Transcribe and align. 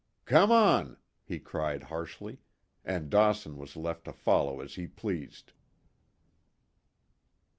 "Come 0.25 0.51
on!" 0.51 0.97
he 1.23 1.37
cried 1.37 1.83
harshly, 1.83 2.39
and 2.83 3.07
Dawson 3.07 3.55
was 3.59 3.75
left 3.77 4.05
to 4.05 4.11
follow 4.13 4.59
as 4.59 4.73
he 4.73 4.87
pleased. 4.87 5.53